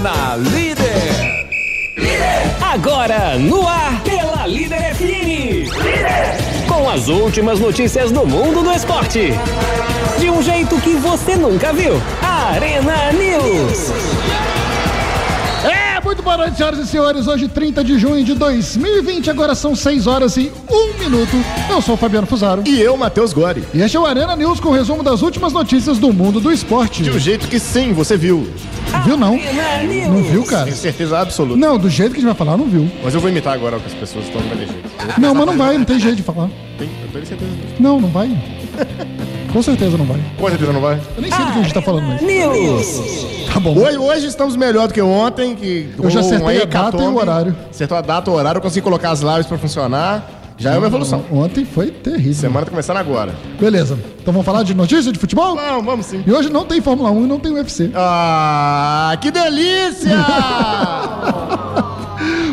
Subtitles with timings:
[0.00, 1.46] Na líder!
[2.62, 6.66] Agora, no ar, pela Líder FM.
[6.66, 9.32] Com as últimas notícias do mundo do esporte.
[10.18, 12.00] De um jeito que você nunca viu.
[12.22, 14.51] Arena News.
[16.22, 17.26] Muito boa noite, senhoras e senhores.
[17.26, 21.36] Hoje, 30 de junho de 2020, agora são 6 horas e 1 minuto.
[21.68, 22.62] Eu sou o Fabiano Fusaro.
[22.64, 23.64] E eu, Matheus Gori.
[23.74, 26.52] E este é o Arena News com o resumo das últimas notícias do mundo do
[26.52, 27.02] esporte.
[27.02, 28.48] De um jeito que sim, você viu.
[29.04, 29.36] Viu não?
[29.36, 30.66] Não viu, cara?
[30.66, 31.58] Tenho certeza absoluta.
[31.58, 32.88] Não, do jeito que a gente vai falar, não viu.
[33.02, 34.74] Mas eu vou imitar agora o que as pessoas estão me jeito.
[35.18, 36.48] Não, mas não vai, não tem jeito de falar.
[36.78, 37.82] Tem, eu tenho certeza disso.
[37.82, 38.28] Não, não vai.
[39.52, 40.20] Com certeza não vai.
[40.38, 41.00] Com certeza não vai.
[41.16, 42.22] Eu nem sei do que a gente tá falando mais.
[42.22, 43.26] News.
[43.52, 43.76] Tá bom.
[43.78, 45.54] Hoje, hoje estamos melhor do que ontem.
[45.54, 47.04] Que Eu já rolou acertei um a data hecatombe.
[47.04, 47.56] e o horário.
[47.70, 50.26] Acertou a data, o horário, eu consegui colocar as lives pra funcionar.
[50.58, 51.24] Já é uma evolução.
[51.32, 52.34] Ontem foi terrível.
[52.34, 53.34] Semana tá começando agora.
[53.58, 53.98] Beleza.
[54.20, 55.56] Então vamos falar de notícia de futebol?
[55.56, 56.22] Vamos, vamos sim.
[56.26, 57.90] E hoje não tem Fórmula 1 e não tem UFC.
[57.94, 60.16] Ah, que delícia!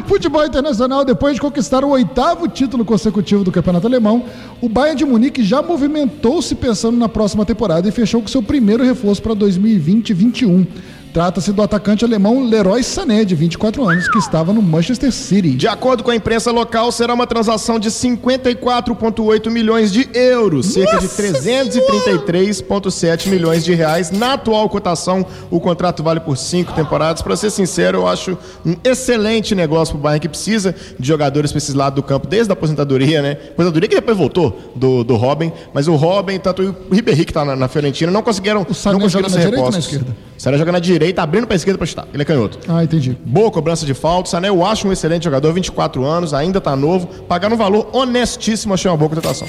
[0.10, 4.26] Futebol internacional, depois de conquistar o oitavo título consecutivo do Campeonato Alemão,
[4.60, 8.84] o Bayern de Munique já movimentou-se pensando na próxima temporada e fechou com seu primeiro
[8.84, 10.66] reforço para 2020-21.
[11.12, 15.56] Trata-se do atacante alemão Leroy Sané, de 24 anos, que estava no Manchester City.
[15.56, 21.00] De acordo com a imprensa local, será uma transação de 54,8 milhões de euros, cerca
[21.00, 24.12] de 333,7 milhões de reais.
[24.12, 27.24] Na atual cotação, o contrato vale por cinco temporadas.
[27.24, 31.52] Para ser sincero, eu acho um excelente negócio para o Bayern, que precisa de jogadores
[31.52, 33.32] para esses lados do campo, desde a aposentadoria, né?
[33.32, 37.44] Aposentadoria que depois voltou do, do Robin, mas o Robin, tanto o Ribéry que está
[37.44, 38.66] na, na Fiorentina, não conseguiram, não
[39.00, 40.29] conseguiram ser direita ou na repostos.
[40.40, 42.08] Sané joga na direita, abrindo para a esquerda para chutar.
[42.14, 42.60] Ele é canhoto.
[42.70, 43.18] Ah, entendi.
[43.26, 44.30] Boa cobrança de falta.
[44.30, 47.08] Sané, eu acho um excelente jogador, 24 anos, ainda tá novo.
[47.26, 49.48] Pagar um valor honestíssimo, achei uma boa contratação.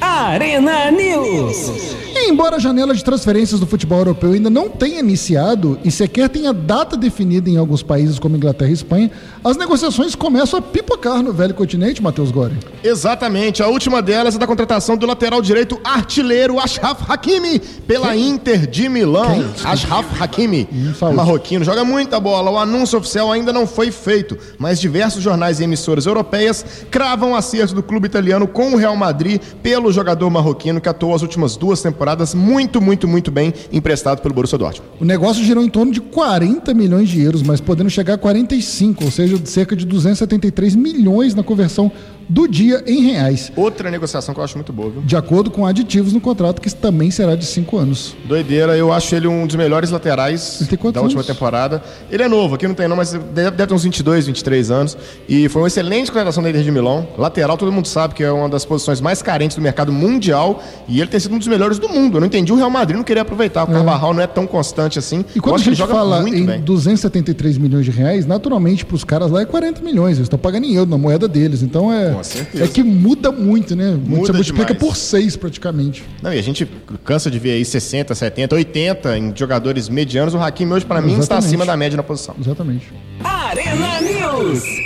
[0.00, 2.05] Arena News.
[2.18, 6.30] E embora a janela de transferências do futebol europeu ainda não tenha iniciado e sequer
[6.30, 9.10] tenha data definida em alguns países como Inglaterra e Espanha,
[9.44, 12.54] as negociações começam a pipocar no velho continente, Matheus Gore.
[12.82, 13.62] Exatamente.
[13.62, 18.88] A última delas é da contratação do lateral direito artilheiro Ashraf Hakimi pela Inter de
[18.88, 19.44] Milão.
[19.62, 20.66] Ashraf Hakimi,
[20.98, 21.16] saúde.
[21.16, 22.50] marroquino, joga muita bola.
[22.50, 27.36] O anúncio oficial ainda não foi feito, mas diversos jornais e emissoras europeias cravam o
[27.36, 31.56] acerto do clube italiano com o Real Madrid pelo jogador marroquino que atuou as últimas
[31.56, 34.92] duas temporadas muito, muito, muito bem emprestado pelo Borussia Dortmund.
[35.00, 39.04] O negócio girou em torno de 40 milhões de euros, mas podendo chegar a 45,
[39.04, 41.90] ou seja, cerca de 273 milhões na conversão
[42.28, 45.02] do dia em reais, Outra negociação que eu acho muito boa, viu?
[45.02, 48.16] de acordo com aditivos no contrato, que também será de 5 anos.
[48.24, 50.60] Doideira, eu acho ele um dos melhores laterais
[50.92, 51.26] da última anos?
[51.26, 51.82] temporada.
[52.10, 54.96] Ele é novo, aqui não tem não, mas deve, ter uns 22, 23 anos.
[55.28, 57.06] E foi uma excelente contratação da Inter de Milão.
[57.16, 60.62] Lateral, todo mundo sabe que é uma das posições mais carentes do mercado mundial.
[60.88, 62.16] E ele tem sido um dos melhores do mundo.
[62.16, 63.64] Eu não entendi o Real Madrid não querer aproveitar.
[63.64, 65.24] O Carvajal não é tão constante assim.
[65.34, 66.60] E quando a gente joga fala em bem.
[66.60, 70.16] 273 milhões de reais, naturalmente para os caras lá é 40 milhões.
[70.16, 71.62] Eles estão pagando em euro, na moeda deles.
[71.62, 72.64] Então é, Com certeza.
[72.64, 73.90] é que muda muito, né?
[73.92, 74.78] Muda Você multiplica demais.
[74.78, 76.04] por 6 praticamente.
[76.22, 76.66] Não, e a gente
[77.04, 80.34] cansa de ver aí 60, 70, 80 em jogadores medianos.
[80.34, 82.34] O Hakimi hoje, para mim, está acima da média na posição.
[82.40, 82.92] Exatamente.
[83.22, 84.85] Arena News.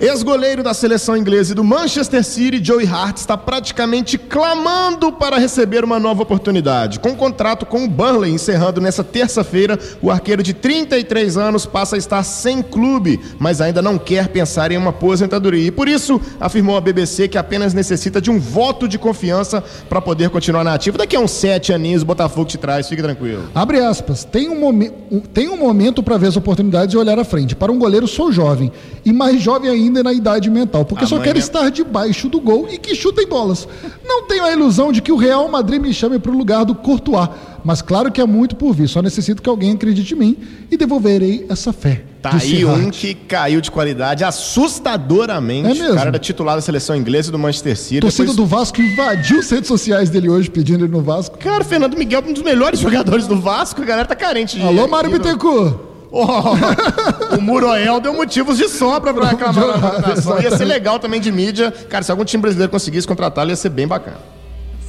[0.00, 5.84] Ex-goleiro da seleção inglesa e do Manchester City, Joey Hart, está praticamente clamando para receber
[5.84, 6.98] uma nova oportunidade.
[6.98, 11.96] Com o contrato com o Burnley encerrando nessa terça-feira, o arqueiro de 33 anos passa
[11.96, 15.66] a estar sem clube, mas ainda não quer pensar em uma aposentadoria.
[15.66, 20.00] E por isso, afirmou a BBC que apenas necessita de um voto de confiança para
[20.00, 20.96] poder continuar na ativa.
[20.96, 23.50] Daqui a uns sete aninhos, o Botafogo te traz, fique tranquilo.
[23.54, 24.24] Abre aspas.
[24.24, 27.54] Tem um, momen- um- tem um momento para ver as oportunidades e olhar à frente.
[27.54, 28.72] Para um goleiro, sou jovem.
[29.04, 30.84] E mais jovem ainda na idade mental.
[30.84, 33.66] Porque só Amanhã- quero estar debaixo do gol e que chutem bolas.
[34.04, 36.74] Não tenho a ilusão de que o Real Madrid me chame para o lugar do
[36.74, 37.28] Courtois.
[37.62, 38.88] Mas claro que é muito por vir.
[38.88, 40.36] Só necessito que alguém acredite em mim
[40.70, 42.04] e devolverei essa fé.
[42.22, 42.94] Tá aí um Hart.
[42.98, 45.66] que caiu de qualidade assustadoramente.
[45.68, 45.92] É mesmo?
[45.92, 48.00] O cara era titular da seleção inglesa do Manchester City.
[48.00, 51.36] Torcida Depois- do Vasco invadiu as redes sociais dele hoje pedindo ele no Vasco.
[51.38, 54.62] Cara, Fernando Miguel, um dos melhores jogadores do Vasco, a galera tá carente de.
[54.62, 55.89] Alô, Mário Bittencourt.
[56.12, 60.40] Oh, o Muroel deu motivos de sobra pra reclamar contratação.
[60.40, 61.70] Ia ser legal também de mídia.
[61.88, 64.18] Cara, se algum time brasileiro conseguisse contratá-lo, ia ser bem bacana.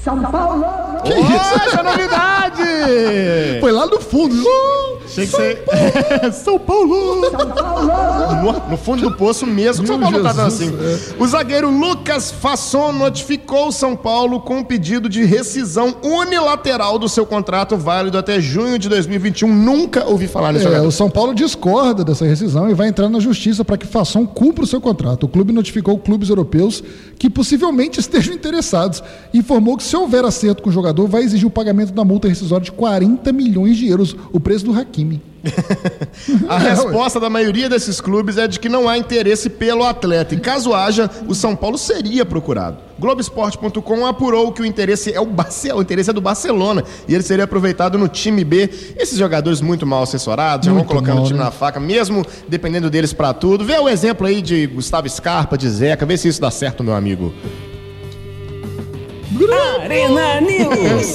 [0.03, 0.65] São Paulo!
[1.03, 1.67] Que isso?
[1.67, 2.63] Essa novidade!
[3.59, 4.43] Foi lá no fundo.
[5.11, 6.31] Achei que você...
[6.31, 7.21] São Paulo!
[7.29, 8.41] São Paulo!
[8.43, 10.73] No, no fundo do poço mesmo, que São Meu Paulo tá dando Jesus,
[11.09, 11.15] assim.
[11.19, 17.09] O zagueiro Lucas Fasson notificou o São Paulo com um pedido de rescisão unilateral do
[17.09, 19.53] seu contrato válido até junho de 2021.
[19.53, 20.87] Nunca ouvi falar nesse É, jogador.
[20.87, 24.63] o São Paulo discorda dessa rescisão e vai entrar na justiça para que Fasson cumpra
[24.63, 25.25] o seu contrato.
[25.25, 26.83] O clube notificou clubes europeus
[27.19, 29.03] que possivelmente estejam interessados
[29.33, 32.27] e informou que se houver acerto com o jogador, vai exigir o pagamento da multa
[32.27, 35.21] rescisória de 40 milhões de euros, o preço do Hakimi.
[36.47, 40.35] A resposta da maioria desses clubes é de que não há interesse pelo atleta.
[40.35, 42.77] E caso haja, o São Paulo seria procurado.
[42.99, 45.71] Globoesporte.com apurou que o interesse é o, Barce...
[45.71, 48.69] o interesse é do Barcelona e ele seria aproveitado no time B.
[48.95, 51.45] Esses jogadores muito mal assessorados, já vão colocando mal, o time né?
[51.45, 53.65] na faca, mesmo dependendo deles pra tudo.
[53.65, 56.93] Vê o exemplo aí de Gustavo Scarpa, de Zeca, vê se isso dá certo, meu
[56.93, 57.33] amigo.
[59.81, 61.13] Arena News.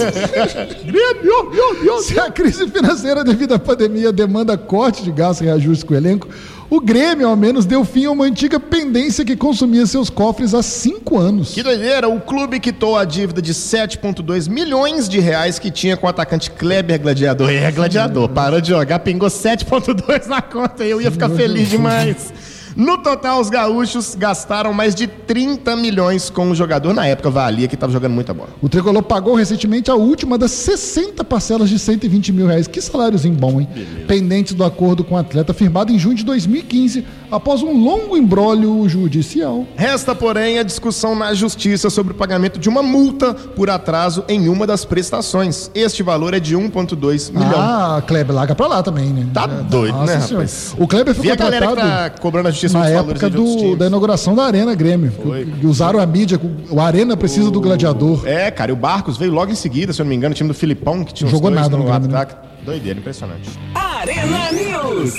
[2.04, 5.96] Se a crise financeira devido à pandemia demanda corte de gastos e reajuste com o
[5.96, 6.28] elenco,
[6.68, 10.62] o Grêmio, ao menos, deu fim a uma antiga pendência que consumia seus cofres há
[10.62, 11.54] cinco anos.
[11.54, 16.06] Que doideira, o clube quitou a dívida de 7,2 milhões de reais que tinha com
[16.06, 17.50] o atacante Kleber Gladiador.
[17.50, 22.32] É, Gladiador, parou de jogar, pingou 7,2 na conta eu ia ficar feliz demais.
[22.76, 27.66] No total, os gaúchos gastaram mais de 30 milhões com o jogador, na época valia,
[27.66, 28.50] que estava jogando muita bola.
[28.60, 32.66] O Tricolor pagou recentemente a última das 60 parcelas de 120 mil reais.
[32.66, 33.68] Que saláriozinho bom, hein?
[34.06, 38.86] Pendentes do acordo com o atleta firmado em junho de 2015, após um longo embrólio
[38.88, 39.64] judicial.
[39.76, 44.48] Resta, porém, a discussão na justiça sobre o pagamento de uma multa por atraso em
[44.48, 45.70] uma das prestações.
[45.74, 47.52] Este valor é de 1,2 milhão.
[47.56, 49.26] Ah, Kleber, larga pra lá também, né?
[49.32, 50.28] Tá É, doido, né, Senhora.
[50.32, 50.74] rapaz?
[50.78, 53.76] O Kleber foi Vê a galera que contratado tá cobrando a justiça na época do,
[53.76, 55.12] da inauguração da Arena Grêmio.
[55.22, 55.44] Foi.
[55.44, 56.40] Que usaram a mídia.
[56.70, 58.26] O Arena precisa do gladiador.
[58.26, 60.36] É, cara, e o Barcos veio logo em seguida, se eu não me engano, o
[60.36, 62.18] time do Filipão, que tinha Jogou nada no Grêmio, né?
[62.18, 62.34] ataque.
[62.64, 63.48] Doideira, impressionante.
[63.74, 65.14] Arena News.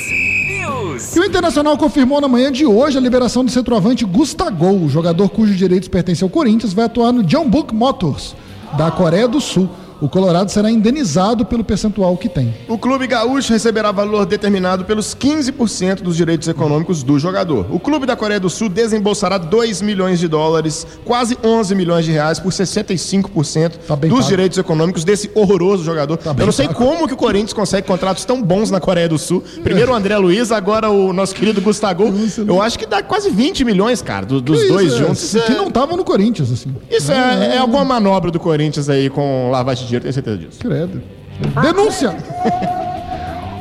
[1.15, 5.29] E o Internacional confirmou na manhã de hoje a liberação do centroavante Gustagol, o jogador
[5.29, 8.35] cujos direitos pertencem ao Corinthians, vai atuar no Jeonbuk Motors,
[8.77, 9.69] da Coreia do Sul.
[9.99, 12.53] O Colorado será indenizado pelo percentual que tem.
[12.67, 17.65] O clube gaúcho receberá valor determinado pelos 15% dos direitos econômicos do jogador.
[17.71, 22.11] O clube da Coreia do Sul desembolsará 2 milhões de dólares, quase 11 milhões de
[22.11, 24.21] reais, por 65% Tá dos pago.
[24.23, 26.17] direitos econômicos desse horroroso jogador.
[26.17, 26.79] bem Eu não sei pago.
[26.79, 29.43] como que o Corinthians consegue contratos tão bons na Coreia do Sul.
[29.63, 31.87] Primeiro o André Luiz, agora o nosso querido Gustavo.
[32.47, 35.23] Eu acho que dá quase 20 milhões, cara, do- dos Que dois isso, é, juntos.
[35.23, 36.69] Isso Que é- não estavam no Corinthians, assim.
[36.89, 40.59] Isso é, é alguma manobra do Corinthians aí com lavagem dinheiro, tenho certeza disso.
[40.59, 41.01] Credo.
[41.61, 42.15] Denúncia!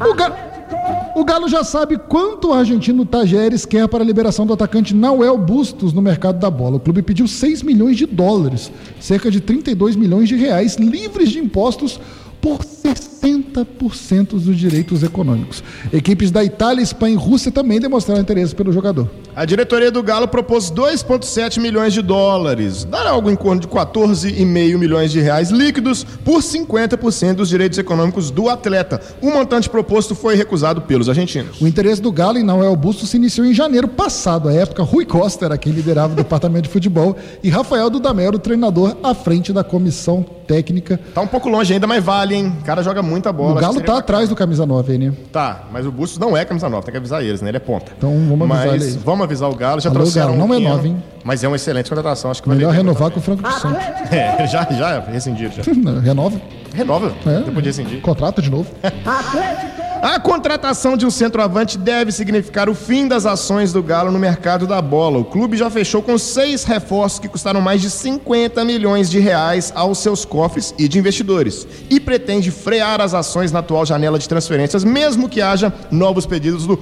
[0.09, 4.53] O, Ga- o Galo já sabe quanto o argentino Tajeres quer para a liberação do
[4.53, 6.77] atacante Nauel Bustos no mercado da bola.
[6.77, 8.71] O clube pediu 6 milhões de dólares,
[9.01, 11.99] cerca de 32 milhões de reais, livres de impostos
[12.47, 15.65] por 60% dos direitos econômicos.
[15.93, 19.11] Equipes da Itália, Espanha e Rússia também demonstraram interesse pelo jogador.
[19.35, 24.79] A diretoria do Galo propôs 2,7 milhões de dólares, dar algo em torno de 14,5
[24.79, 29.01] milhões de reais líquidos por 50% dos direitos econômicos do atleta.
[29.21, 31.61] O montante proposto foi recusado pelos argentinos.
[31.61, 34.49] O interesse do Galo em Nauel Bustos se iniciou em janeiro passado.
[34.49, 38.39] À época, Rui Costa era quem liderava o departamento de futebol e Rafael Dudamel, o
[38.39, 41.01] treinador, à frente da comissão técnica.
[41.13, 42.53] Tá um pouco longe ainda, mas vale, hein?
[42.61, 43.53] O cara joga muita bola.
[43.53, 45.13] O Galo tá atrás do camisa 9 aí, né?
[45.33, 47.49] Tá, mas o Bustos não é camisa nova, tem que avisar eles, né?
[47.51, 47.93] Ele é ponta.
[47.97, 50.71] Então, vamos avisar mas vamos avisar o Galo, já Alô, trouxeram Galo, não é Quino,
[50.71, 51.03] nova, hein?
[51.25, 53.53] Mas é uma excelente contratação, acho que vai Melhor vender renovar com o Franco de
[53.61, 53.83] Santos.
[54.13, 55.63] É, já, já rescindiram, já.
[56.03, 56.41] Renova.
[56.75, 57.41] Renova, É.
[57.41, 58.01] depois de rescindir.
[58.01, 58.71] Contrata de novo.
[60.03, 64.67] A contratação de um centroavante deve significar o fim das ações do Galo no mercado
[64.67, 65.19] da bola.
[65.19, 69.73] O clube já fechou com seis reforços que custaram mais de 50 milhões de reais
[69.75, 71.67] aos seus cofres e de investidores.
[71.89, 76.67] E pretende frear as ações na atual janela de transferências, mesmo que haja novos pedidos
[76.67, 76.79] do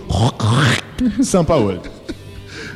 [1.23, 1.81] São Paulo.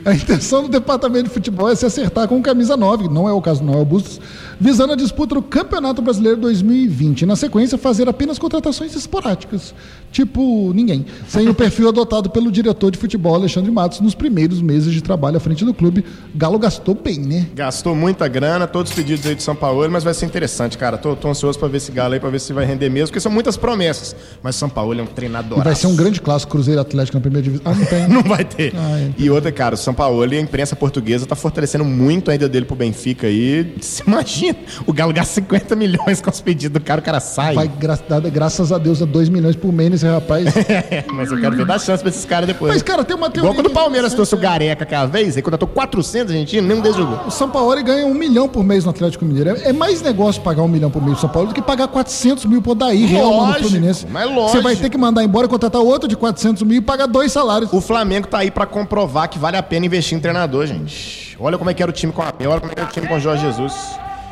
[0.05, 3.33] A intenção do departamento de futebol é se acertar com camisa 9, que não é
[3.33, 4.21] o caso do Noel Bustos,
[4.61, 7.23] visando a disputa do Campeonato Brasileiro 2020.
[7.23, 9.75] E, na sequência, fazer apenas contratações esporádicas,
[10.11, 14.93] tipo ninguém, sem o perfil adotado pelo diretor de futebol Alexandre Matos nos primeiros meses
[14.93, 16.05] de trabalho à frente do clube.
[16.35, 17.47] Galo gastou bem, né?
[17.55, 20.99] Gastou muita grana, todos os pedidos aí de São Paulo, mas vai ser interessante, cara.
[20.99, 23.21] Tô, tô ansioso pra ver esse Galo aí, pra ver se vai render mesmo, porque
[23.21, 24.15] são muitas promessas.
[24.43, 25.63] Mas São Paulo é um treinador.
[25.63, 27.71] Vai ser um grande clássico Cruzeiro Atlético na primeira divisão.
[27.71, 28.09] Ah, não tem.
[28.19, 28.73] Não vai ter.
[28.75, 29.11] Ah, é.
[29.19, 32.65] E outra, cara, o São Paulo e a imprensa portuguesa tá fortalecendo muito ainda dele
[32.65, 33.75] pro Benfica aí.
[33.81, 34.48] Você imagina,
[34.87, 37.55] o Galo gasta 50 milhões com os pedidos do cara, o cara sai.
[37.55, 37.99] Vai, gra
[38.33, 40.47] graças a Deus, a 2 milhões por mês rapaz.
[41.13, 42.73] Mas eu quero ver dar chance pra esses caras depois.
[42.73, 43.51] Mas, cara, tem uma teoria.
[43.51, 46.81] Igual quando o Palmeiras que- trouxe o Gareca aquela vez, aí contratou 400 argentinos, nenhum
[46.81, 47.27] deles jogou.
[47.27, 49.51] O São Paulo ganha um milhão por mês no Atlético Mineiro.
[49.51, 51.89] É, é mais negócio pagar um milhão por mês no São Paulo do que pagar
[51.89, 54.07] 400 mil por daí, Real no Fluminense.
[54.11, 54.51] mas lógico.
[54.51, 57.33] Você vai ter que mandar embora e contratar outro de 400 mil e pagar dois
[57.33, 57.73] salários.
[57.73, 61.37] O Flamengo tá aí pra comprovar que vale a pena investir em treinador, gente.
[61.41, 62.93] Olha como é que era o time com a olha como é que era o
[62.93, 63.73] time com o Jorge Jesus.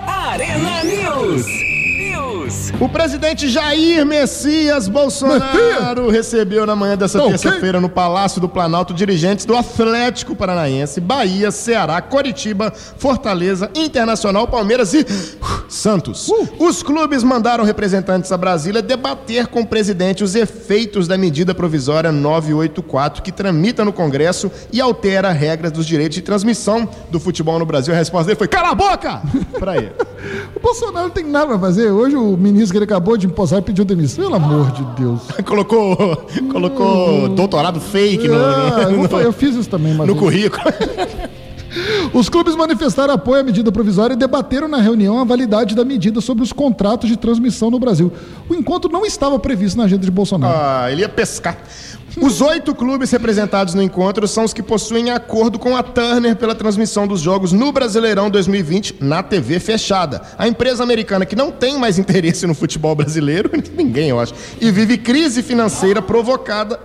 [0.06, 1.65] Arena News.
[2.46, 2.72] News.
[2.80, 7.38] O presidente Jair Messias Bolsonaro recebeu na manhã dessa Tá ok.
[7.38, 14.94] terça-feira no Palácio do Planalto dirigentes do Atlético Paranaense, Bahia, Ceará, Coritiba, Fortaleza, Internacional, Palmeiras
[14.94, 15.06] e uh,
[15.68, 16.30] Santos.
[16.58, 22.12] Os clubes mandaram representantes a Brasília debater com o presidente os efeitos da medida provisória
[22.12, 27.66] 984 que tramita no Congresso e altera regras dos direitos de transmissão do futebol no
[27.66, 27.92] Brasil.
[27.92, 29.22] A resposta dele foi: cala a boca!
[29.58, 29.92] pra ele.
[30.54, 31.90] O Bolsonaro não tem nada pra fazer.
[31.90, 34.24] Hoje o ministro que ele acabou de imposar pediu demissão.
[34.24, 35.20] Pelo amor de Deus.
[35.46, 40.14] colocou colocou doutorado fake no, Ah, no, eu fa- eu fiz isso também, mas no
[40.16, 40.62] currículo.
[42.14, 46.20] Os clubes manifestaram apoio à medida provisória e debateram na reunião a validade da medida
[46.22, 48.10] sobre os contratos de transmissão no Brasil.
[48.48, 50.54] O encontro não estava previsto na agenda de Bolsonaro.
[50.56, 51.58] Ah, ele ia pescar.
[52.20, 56.54] Os oito clubes representados no encontro são os que possuem acordo com a Turner pela
[56.54, 60.22] transmissão dos jogos no Brasileirão 2020 na TV fechada.
[60.38, 64.70] A empresa americana que não tem mais interesse no futebol brasileiro, ninguém eu acho, e
[64.70, 66.80] vive crise financeira provocada,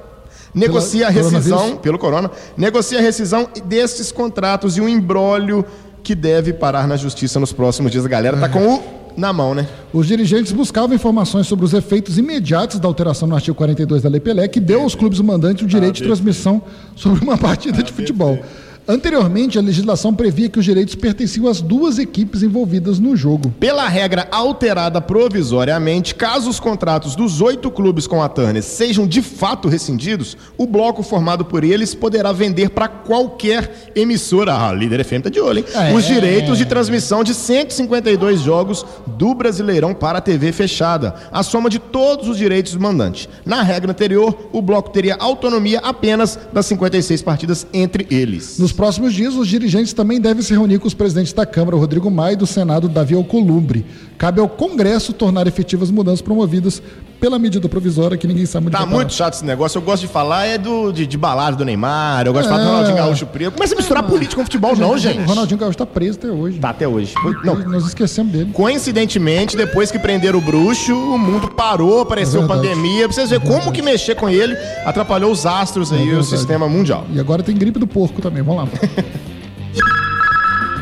[0.54, 5.66] negocia a rescisão, pelo corona, negocia a rescisão destes contratos e um embrólio
[6.04, 8.06] que deve parar na justiça nos próximos dias.
[8.06, 9.68] A galera tá com o na mão, né?
[9.94, 14.20] Os dirigentes buscavam informações sobre os efeitos imediatos da alteração no artigo 42 da Lei
[14.20, 16.62] Pelé, que deu aos clubes mandantes o direito de transmissão
[16.96, 18.40] sobre uma partida de futebol.
[18.88, 23.54] Anteriormente, a legislação previa que os direitos pertenciam às duas equipes envolvidas no jogo.
[23.60, 29.22] Pela regra alterada provisoriamente, caso os contratos dos oito clubes com a Turner sejam de
[29.22, 35.22] fato rescindidos, o bloco formado por eles poderá vender para qualquer emissora, a Líder FM
[35.24, 35.66] tá de olho, hein?
[35.74, 35.94] É.
[35.94, 41.70] Os direitos de transmissão de 152 jogos do Brasileirão para a TV fechada, a soma
[41.70, 43.30] de todos os direitos do mandante.
[43.46, 48.58] Na regra anterior, o bloco teria autonomia apenas das 56 partidas entre eles.
[48.58, 52.10] Nos próximos dias, os dirigentes também devem se reunir com os presidentes da Câmara, Rodrigo
[52.10, 53.86] Maia, e do Senado, Davi Alcolumbre.
[54.22, 56.80] Cabe ao Congresso tornar efetivas mudanças promovidas
[57.20, 59.80] pela medida provisória, que ninguém sabe onde Tá muito chato esse negócio.
[59.80, 62.62] Eu gosto de falar é do, de, de balada do Neymar, eu gosto de falar
[62.64, 62.72] do É.
[62.72, 63.54] Ronaldinho Gaúcho Preto.
[63.54, 65.22] Começa a misturar política com futebol, não, gente.
[65.22, 66.60] O Ronaldinho Gaúcho está preso até hoje.
[66.60, 67.16] Tá até hoje.
[67.44, 68.52] Não, Nós esquecemos dele.
[68.54, 72.68] coincidentemente, depois que prenderam o bruxo, o mundo parou, apareceu É verdade.
[72.70, 73.06] pandemia.
[73.08, 76.28] Pra vocês verem como que mexer com ele atrapalhou os astros aí, o É verdade.
[76.28, 77.08] sistema mundial.
[77.12, 78.44] E agora tem gripe do porco também.
[78.44, 78.70] Vamos lá.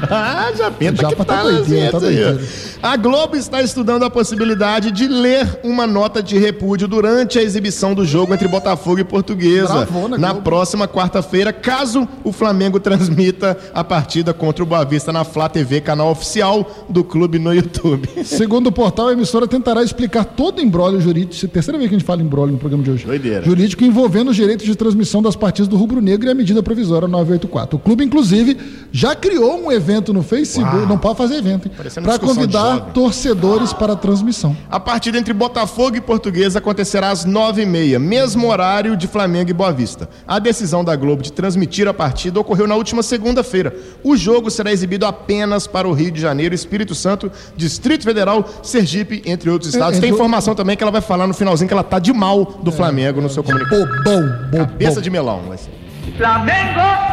[0.09, 2.41] Ah, já Já que tá tá, doideira, nas tá doideira.
[2.81, 7.93] A Globo está estudando a possibilidade de ler uma nota de repúdio durante a exibição
[7.93, 10.43] do jogo entre Botafogo e Portuguesa Bravou na na Globo.
[10.43, 15.81] próxima quarta-feira, caso o Flamengo transmita a partida contra o Boa Vista na Flá TV,
[15.81, 18.07] canal oficial do clube no YouTube.
[18.23, 21.47] Segundo o portal, a emissora tentará explicar todo o embrólio jurídico.
[21.49, 23.05] Terceira vez que a gente fala embrólio no programa de hoje.
[23.05, 23.43] Doideira.
[23.43, 27.07] Jurídico envolvendo os direitos de transmissão das partidas do Rubro Negro e a medida provisória
[27.07, 27.75] 984.
[27.75, 28.57] O clube, inclusive,
[28.91, 30.75] já criou um evento no Facebook.
[30.75, 30.85] Uau.
[30.85, 31.69] Não pode fazer evento,
[32.03, 34.55] Para convidar torcedores para a transmissão.
[34.69, 39.49] A partida entre Botafogo e Portuguesa acontecerá às nove e meia, mesmo horário de Flamengo
[39.49, 40.07] e Boa Vista.
[40.27, 43.75] A decisão da Globo de transmitir a partida ocorreu na última segunda-feira.
[44.03, 49.21] O jogo será exibido apenas para o Rio de Janeiro, Espírito Santo, Distrito Federal, Sergipe,
[49.25, 49.97] entre outros estados.
[49.97, 52.13] É, Tem é, informação também que ela vai falar no finalzinho que ela tá de
[52.13, 53.85] mal do Flamengo no seu comunicado.
[53.85, 54.65] Bobão, bobão.
[54.67, 55.88] Cabeça de melão, vai ser.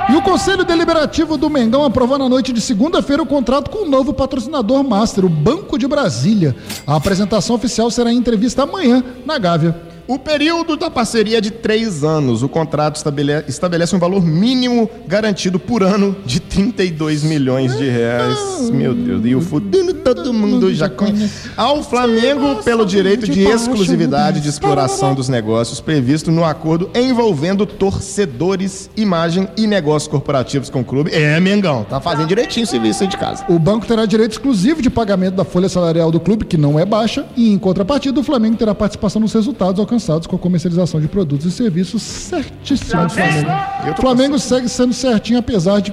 [0.08, 3.88] E o Conselho Deliberativo do Mengão aprovou na noite de segunda-feira o contrato com o
[3.88, 6.54] novo patrocinador master, o Banco de Brasília.
[6.86, 9.85] A apresentação oficial será em entrevista amanhã na Gávea.
[10.08, 12.42] O período da parceria é de três anos.
[12.44, 18.70] O contrato estabele- estabelece um valor mínimo garantido por ano de 32 milhões de reais.
[18.70, 21.50] Meu Deus, e o futuro todo mundo já conhece.
[21.56, 28.88] Ao Flamengo, pelo direito de exclusividade de exploração dos negócios previsto no acordo envolvendo torcedores,
[28.96, 31.10] imagem e negócios corporativos com o clube.
[31.12, 33.44] É, Mengão, tá fazendo direitinho o serviço aí de casa.
[33.48, 36.84] O banco terá direito exclusivo de pagamento da folha salarial do clube, que não é
[36.84, 39.95] baixa, e em contrapartida, o Flamengo terá participação nos resultados alcançados
[40.28, 43.50] com a comercialização de produtos e serviços certíssimo do Flamengo.
[43.96, 45.92] O Flamengo segue sendo certinho, apesar de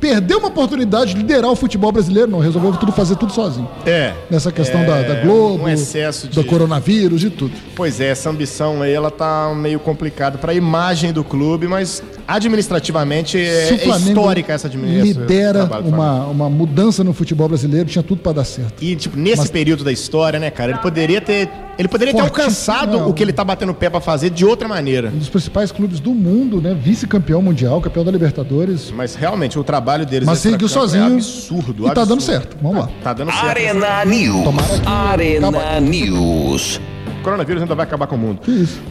[0.00, 3.66] perder uma oportunidade de liderar o futebol brasileiro, não, resolveu tudo fazer tudo sozinho.
[3.86, 4.12] É.
[4.30, 7.52] Nessa questão É, da, da Globo, um excesso de- do coronavírus e tudo.
[7.74, 12.02] Pois é, essa ambição aí, ela tá meio complicada para a imagem do clube, mas
[12.28, 15.22] administrativamente é, é histórica essa administração.
[15.22, 18.82] lidera uma, uma mudança no futebol brasileiro, tinha tudo para dar certo.
[18.82, 21.48] E, tipo, nesse Mas- período da história, né, cara, ele poderia ter.
[21.78, 23.08] Ele poderia ter Forte- alcançado não.
[23.08, 25.10] o que ele tá batendo o pé pra fazer de outra maneira.
[25.14, 26.74] Um dos principais clubes do mundo, né?
[26.80, 28.90] Vice-campeão mundial, campeão da Libertadores.
[28.94, 31.12] Mas realmente, o trabalho deles Mas seguiu extracampo sozinho.
[31.12, 31.82] é absurdo.
[31.82, 32.08] E tá absurdo.
[32.08, 32.56] dando certo.
[32.62, 32.88] Vamos lá.
[33.02, 33.46] Tá dando certo.
[33.46, 34.46] Arena News.
[34.86, 36.80] Arena News.
[37.20, 38.40] O coronavírus ainda vai acabar com o mundo.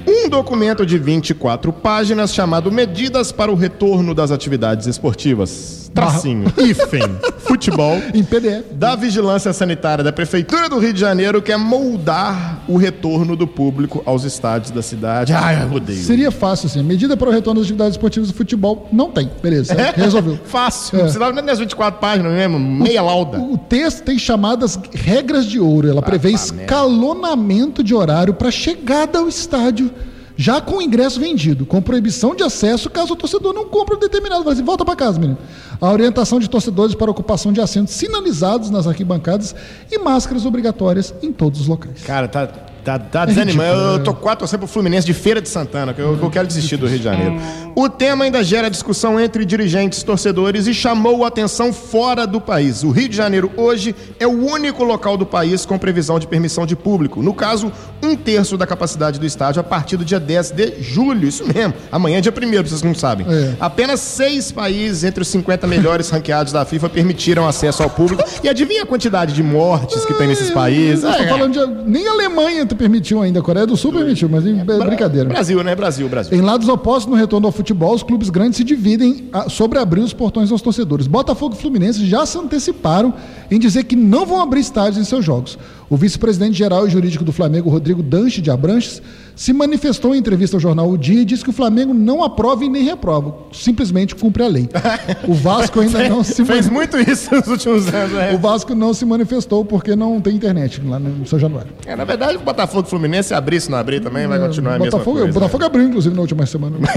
[0.08, 7.04] Um documento de 24 páginas chamado Medidas para o Retorno das Atividades Esportivas tracinho, hífen,
[7.40, 8.64] futebol, Em PDF.
[8.72, 14.02] da Vigilância Sanitária da Prefeitura do Rio de Janeiro quer moldar o retorno do público
[14.06, 15.34] aos estádios da cidade.
[15.34, 16.04] Ai, eu odeio.
[16.04, 16.82] Seria fácil, assim.
[16.84, 19.30] Medida para o retorno das atividades esportivas do futebol não tem.
[19.42, 20.40] Beleza, resolveu.
[20.46, 20.96] Fácil.
[20.96, 20.98] É.
[20.98, 23.40] Não precisava nem das 24 páginas mesmo, meia lauda.
[23.40, 25.88] O texto tem chamadas regras de ouro.
[25.90, 29.92] Ela prevê pá, escalonamento de horário para chegada ao estádio,
[30.36, 34.00] já com o ingresso vendido, com proibição de acesso caso o torcedor não compre um
[34.00, 34.50] determinado.
[34.50, 35.38] Assim, volta para casa, menino.
[35.80, 39.56] A orientação de torcedores para ocupação de assentos sinalizados nas arquibancadas
[39.92, 42.04] e máscaras obrigatórias em todos os locais.
[42.04, 42.48] Cara, tá,
[42.84, 43.82] tá, tá desanimando.
[43.82, 44.04] Eu né?
[44.04, 46.78] tô quase torcendo pro Fluminense de Feira de Santana, que eu, que eu quero desistir
[46.78, 47.36] do Rio de Janeiro.
[47.76, 52.84] O tema ainda gera discussão entre dirigentes torcedores e chamou a atenção fora do país.
[52.84, 56.66] O Rio de Janeiro hoje é o único local do país com previsão de permissão
[56.66, 57.22] de público.
[57.22, 57.72] No caso,
[58.02, 61.28] um terço da capacidade do estádio a partir do dia 10 de julho.
[61.28, 61.74] Isso mesmo.
[61.92, 63.26] Amanhã é dia 1 vocês não sabem.
[63.30, 63.54] É.
[63.60, 68.24] Apenas seis países entre os 50 melhores ranqueados da FIFA permitiram acesso ao público.
[68.44, 71.04] E adivinha a quantidade de mortes que tem nesses países?
[71.04, 74.54] É, falando de, nem a Alemanha permitiu ainda, a Coreia do Sul permitiu, mas é
[74.54, 75.30] brincadeira.
[75.30, 75.76] Brasil, né?
[75.76, 76.38] Brasil, Brasil.
[76.38, 80.02] Em lados opostos no retorno ao futebol, os clubes grandes se dividem ah, sobre abrir
[80.02, 81.08] os portões aos torcedores.
[81.08, 83.14] Botafogo e Fluminense já se anteciparam
[83.50, 85.58] em dizer que não vão abrir estádios em seus jogos.
[85.90, 89.02] O vice-presidente geral e jurídico do Flamengo, Rodrigo Danche de Abranches,
[89.36, 92.64] se manifestou em entrevista ao jornal O Dia e disse que o Flamengo não aprova
[92.64, 94.70] e nem reprova, simplesmente cumpre a lei.
[95.28, 98.34] O Vasco ainda não se Fez mani- muito isso nos últimos anos, né?
[98.34, 101.72] o Vasco não se manifestou porque não tem internet lá no São Januário.
[101.86, 104.80] É, na verdade, o Botafogo Fluminense, se abrir, se não abrir também, vai continuar a
[104.80, 105.32] mesma Botafogo, coisa.
[105.32, 106.78] o Botafogo abriu, inclusive, na última semana.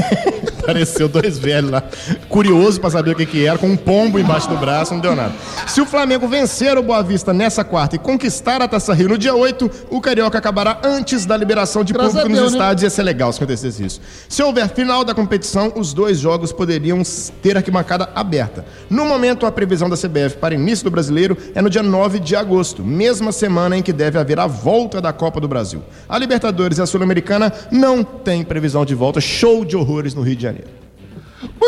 [0.66, 1.82] Apareceu dois velhos lá,
[2.28, 5.14] curioso pra saber o que que era, com um pombo embaixo do braço, não deu
[5.14, 5.32] nada.
[5.66, 9.18] Se o Flamengo vencer o Boa Vista nessa quarta e conquistar a Taça Rio no
[9.18, 12.58] dia 8, o Carioca acabará antes da liberação de Graças público a nos Deus, né?
[12.58, 12.82] estádios.
[12.82, 14.00] Ia ser legal se acontecesse isso.
[14.28, 17.02] Se houver final da competição, os dois jogos poderiam
[17.42, 18.64] ter arquibancada aberta.
[18.88, 22.36] No momento, a previsão da CBF para início do brasileiro é no dia 9 de
[22.36, 25.82] agosto, mesma semana em que deve haver a volta da Copa do Brasil.
[26.08, 29.20] A Libertadores e a Sul-Americana não têm previsão de volta.
[29.20, 30.85] Show de horrores no Rio de Janeiro.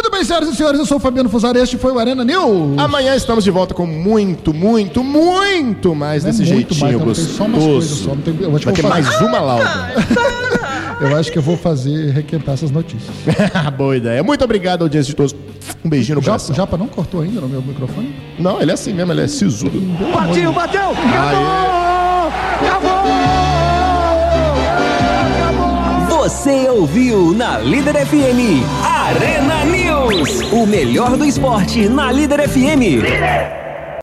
[0.01, 2.79] Muito bem, senhoras e senhores, eu sou o Fabiano Fusari, este foi o Arena News.
[2.79, 7.19] Amanhã estamos de volta com muito, muito, muito mais Não é desse muito jeitinho mais,
[7.19, 7.69] só umas gostoso.
[7.69, 9.93] coisas só, não tem- eu acho que Vai eu ter vou fazer- mais uma lauda.
[11.01, 13.11] Eu acho que eu vou fazer requentar essas notícias.
[13.77, 14.23] Boa ideia.
[14.23, 15.35] Muito obrigado, audiência de todos.
[15.85, 16.55] Um beijinho no Já, coração.
[16.55, 18.15] Japa não cortou ainda no meu microfone?
[18.39, 19.73] Não, ele é assim mesmo, ele é sisudo.
[20.13, 20.93] Partiu, bateu!
[26.09, 29.48] Você ouviu na Líder FM Arena
[30.09, 30.41] News.
[30.53, 33.68] O melhor do esporte na Líder FM.